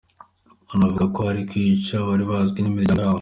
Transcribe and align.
Anavuga 0.73 1.03
ko 1.13 1.17
abari 1.19 1.41
kwica 1.49 1.95
bari 2.07 2.23
bazwi 2.31 2.59
n’imiryango 2.61 2.99
yabo. 3.01 3.09